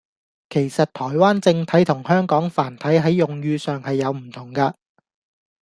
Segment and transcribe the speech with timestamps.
[0.49, 4.73] 其實「台灣正體」同「香港繁體」係用語上係有唔同架